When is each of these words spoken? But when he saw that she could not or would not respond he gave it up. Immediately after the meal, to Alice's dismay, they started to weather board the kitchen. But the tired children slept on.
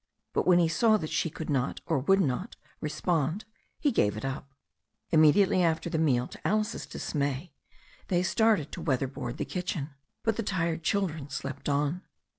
But 0.33 0.47
when 0.47 0.57
he 0.57 0.67
saw 0.67 0.97
that 0.97 1.11
she 1.11 1.29
could 1.29 1.47
not 1.51 1.79
or 1.85 1.99
would 1.99 2.21
not 2.21 2.55
respond 2.79 3.45
he 3.79 3.91
gave 3.91 4.17
it 4.17 4.25
up. 4.25 4.51
Immediately 5.11 5.61
after 5.61 5.91
the 5.91 5.99
meal, 5.99 6.27
to 6.29 6.47
Alice's 6.47 6.87
dismay, 6.87 7.53
they 8.07 8.23
started 8.23 8.71
to 8.71 8.81
weather 8.81 9.05
board 9.05 9.37
the 9.37 9.45
kitchen. 9.45 9.91
But 10.23 10.37
the 10.37 10.41
tired 10.41 10.81
children 10.81 11.29
slept 11.29 11.69
on. 11.69 12.01